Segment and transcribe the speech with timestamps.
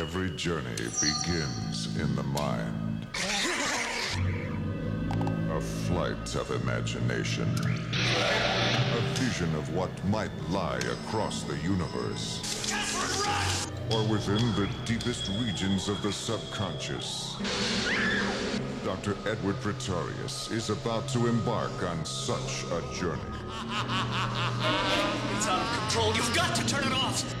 [0.00, 3.06] Every journey begins in the mind.
[5.52, 7.46] A flight of imagination.
[7.60, 12.72] A vision of what might lie across the universe.
[13.92, 17.36] Or within the deepest regions of the subconscious.
[18.82, 19.14] Dr.
[19.26, 23.20] Edward Pretorius is about to embark on such a journey.
[25.36, 26.14] It's out of control.
[26.14, 27.34] You've got to turn it off.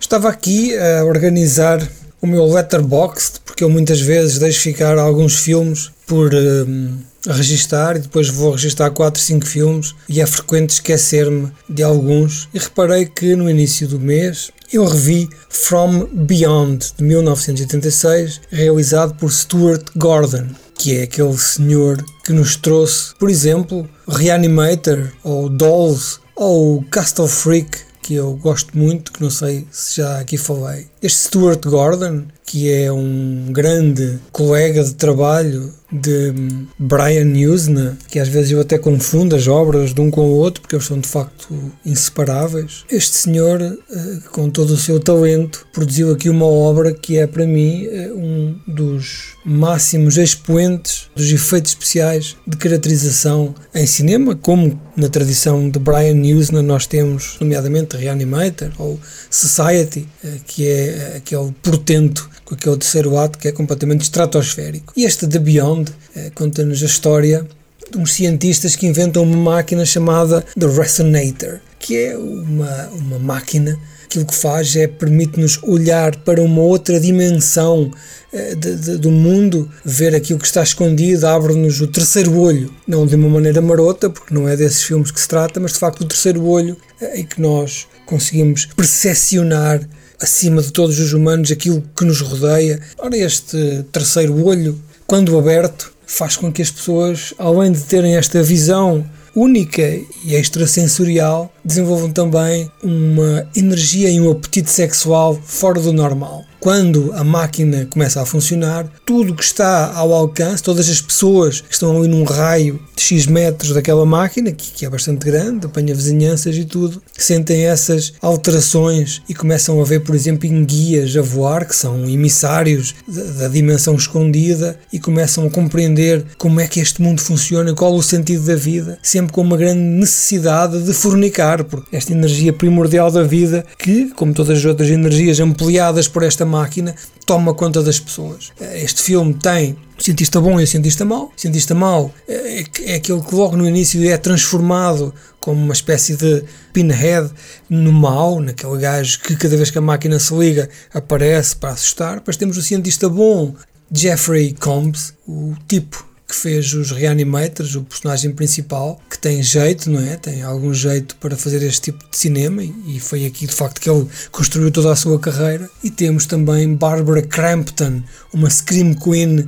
[0.00, 1.80] Estava aqui a organizar
[2.20, 8.00] o meu letterboxd, porque eu muitas vezes deixo ficar alguns filmes por hum, registar e
[8.00, 12.48] depois vou registar 4, 5 filmes e é frequente esquecer-me de alguns.
[12.52, 19.32] E reparei que no início do mês eu revi From Beyond de 1986, realizado por
[19.32, 26.82] Stuart Gordon, que é aquele senhor que nos trouxe, por exemplo, Reanimator ou Dolls ou
[26.90, 30.91] Castle Freak, que eu gosto muito, que não sei se já aqui falei.
[31.02, 36.32] Este Stuart Gordon, que é um grande colega de trabalho de
[36.78, 40.62] Brian Usna, que às vezes eu até confundo as obras de um com o outro,
[40.62, 42.84] porque eles são de facto inseparáveis.
[42.90, 47.46] Este senhor, eh, com todo o seu talento, produziu aqui uma obra que é para
[47.46, 55.08] mim eh, um dos máximos expoentes dos efeitos especiais de caracterização em cinema, como na
[55.08, 58.98] tradição de Brian Usna nós temos, nomeadamente Reanimator ou
[59.30, 64.92] Society, eh, que é aquele portento com aquele terceiro ato que é completamente estratosférico.
[64.96, 67.46] E este The Beyond eh, conta-nos a história
[67.90, 73.78] de uns cientistas que inventam uma máquina chamada The Resonator, que é uma, uma máquina
[74.12, 77.90] aquilo que faz é permite-nos olhar para uma outra dimensão
[78.30, 83.06] eh, de, de, do mundo, ver aquilo que está escondido, abre-nos o terceiro olho, não
[83.06, 86.02] de uma maneira marota, porque não é desses filmes que se trata, mas de facto
[86.02, 89.80] o terceiro olho eh, em que nós conseguimos percepcionar
[90.20, 92.78] acima de todos os humanos aquilo que nos rodeia.
[92.98, 98.42] Ora, este terceiro olho, quando aberto, faz com que as pessoas, além de terem esta
[98.42, 99.02] visão
[99.34, 99.82] única
[100.26, 106.44] e extrasensorial, desenvolvam também uma energia e um apetite sexual fora do normal.
[106.62, 111.74] Quando a máquina começa a funcionar, tudo que está ao alcance, todas as pessoas que
[111.74, 115.92] estão ali num raio de X metros daquela máquina, que, que é bastante grande, apanha
[115.92, 121.66] vizinhanças e tudo, sentem essas alterações e começam a ver, por exemplo, guias a voar,
[121.66, 127.02] que são emissários da, da dimensão escondida, e começam a compreender como é que este
[127.02, 131.94] mundo funciona, qual o sentido da vida, sempre com uma grande necessidade de fornicar, porque
[131.96, 136.94] esta energia primordial da vida, que, como todas as outras energias ampliadas por esta máquina
[137.26, 138.52] toma conta das pessoas.
[138.74, 141.32] Este filme tem o cientista bom e o cientista mau.
[141.36, 146.16] O cientista mau é, é aquele que logo no início é transformado como uma espécie
[146.16, 147.30] de pinhead
[147.68, 152.14] no mau, naquele gajo que cada vez que a máquina se liga aparece para assustar.
[152.16, 153.54] Depois temos o cientista bom,
[153.92, 160.00] Jeffrey Combs, o tipo que fez os Reanimators, o personagem principal, que tem jeito, não
[160.00, 160.16] é?
[160.16, 163.90] Tem algum jeito para fazer este tipo de cinema e foi aqui de facto que
[163.90, 165.68] ele construiu toda a sua carreira.
[165.84, 168.02] E temos também Barbara Crampton,
[168.32, 169.46] uma Scream Queen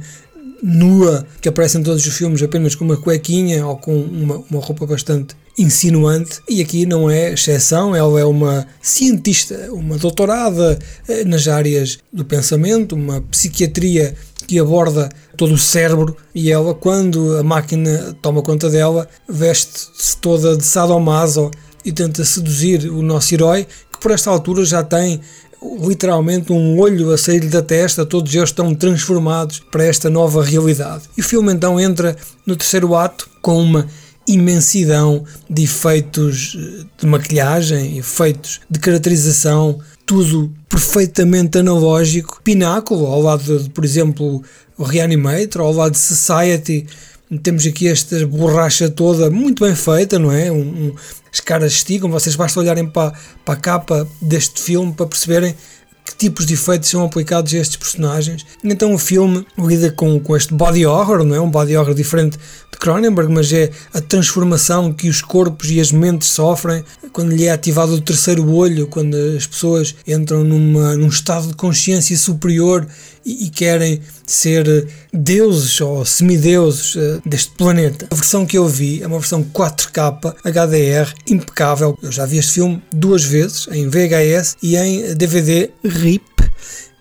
[0.63, 4.61] nua, que aparece em todos os filmes apenas com uma cuequinha ou com uma, uma
[4.61, 10.79] roupa bastante insinuante, e aqui não é exceção, ela é uma cientista, uma doutorada
[11.09, 17.37] eh, nas áreas do pensamento, uma psiquiatria que aborda todo o cérebro e ela, quando
[17.37, 21.51] a máquina toma conta dela, veste-se toda de sadomaso
[21.85, 25.21] e tenta seduzir o nosso herói, que por esta altura já tem
[25.81, 31.05] literalmente um olho a sair da testa, todos eles estão transformados para esta nova realidade.
[31.17, 32.17] E o filme então entra
[32.47, 33.87] no terceiro ato com uma
[34.27, 43.59] imensidão de efeitos eh, de maquilhagem, efeitos de caracterização, tudo perfeitamente analógico, pináculo, ao lado
[43.59, 44.43] de, por exemplo,
[44.77, 46.87] o Reanimator, ao lado de Society,
[47.43, 50.53] temos aqui esta borracha toda muito bem feita, não é?
[50.53, 50.95] Um, um,
[51.33, 53.13] as caras esticam, vocês basta olharem para,
[53.45, 55.55] para a capa deste filme para perceberem
[56.05, 58.45] que tipos de efeitos são aplicados a estes personagens.
[58.63, 61.41] Então o filme lida com, com este body horror, não é?
[61.41, 62.39] Um body horror diferente
[62.71, 67.47] de Cronenberg, mas é a transformação que os corpos e as mentes sofrem quando lhe
[67.47, 72.87] é ativado o terceiro olho, quando as pessoas entram numa, num estado de consciência superior
[73.25, 78.07] e, e querem ser deuses ou semideuses uh, deste planeta.
[78.11, 81.99] A versão que eu vi é uma versão 4K HDR impecável.
[82.03, 86.35] Eu já vi este filme duas vezes, em VHS e em DVD RIP.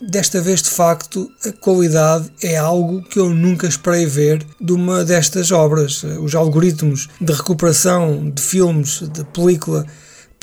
[0.01, 5.05] Desta vez, de facto, a qualidade é algo que eu nunca esperei ver de uma
[5.05, 6.03] destas obras.
[6.03, 9.85] Os algoritmos de recuperação de filmes, de película,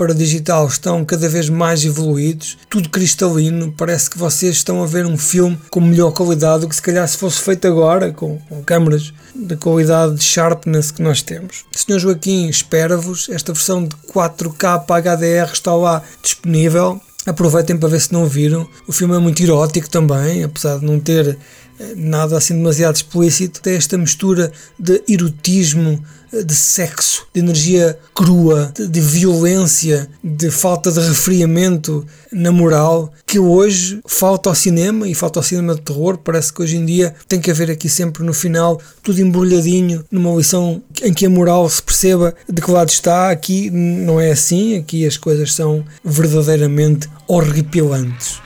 [0.00, 5.05] para digital estão cada vez mais evoluídos, tudo cristalino, parece que vocês estão a ver
[5.05, 8.62] um filme com melhor qualidade do que se calhar se fosse feito agora, com, com
[8.62, 11.67] câmaras da qualidade de sharpness que nós temos.
[11.73, 16.99] Senhor Joaquim, espera-vos, esta versão de 4K HDR está lá disponível.
[17.26, 18.67] Aproveitem para ver se não viram.
[18.88, 21.37] O filme é muito erótico também, apesar de não ter
[21.79, 23.61] eh, nada assim demasiado explícito.
[23.61, 30.91] Tem esta mistura de erotismo, de sexo, de energia crua, de, de, violência, de falta
[30.93, 36.19] de refriamento na moral, que hoje falta ao cinema e falta ao cinema de terror.
[36.19, 40.35] Parece que hoje em dia tem que haver aqui sempre no final tudo embrulhadinho, numa
[40.37, 43.31] lição em que a moral se perceba de que lado está.
[43.31, 48.41] Aqui não é assim, aqui as coisas são verdadeiramente horripilantes.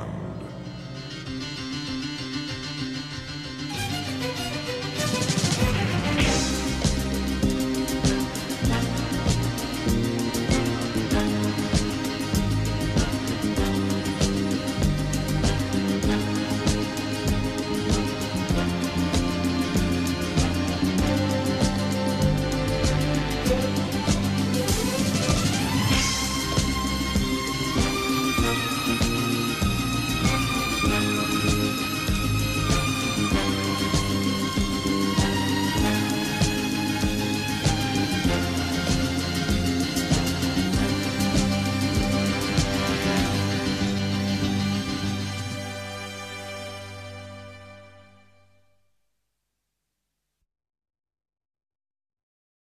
[0.00, 0.39] on.